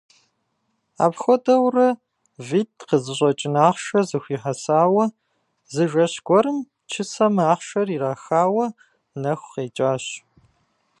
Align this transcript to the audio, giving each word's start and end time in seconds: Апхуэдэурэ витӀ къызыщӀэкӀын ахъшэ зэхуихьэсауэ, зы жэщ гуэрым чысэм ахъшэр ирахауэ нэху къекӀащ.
Апхуэдэурэ 1.03 1.87
витӀ 2.47 2.79
къызыщӀэкӀын 2.87 3.55
ахъшэ 3.67 3.99
зэхуихьэсауэ, 4.09 5.05
зы 5.73 5.83
жэщ 5.91 6.13
гуэрым 6.25 6.59
чысэм 6.89 7.35
ахъшэр 7.51 7.87
ирахауэ 7.95 8.65
нэху 9.21 9.49
къекӀащ. 9.53 10.05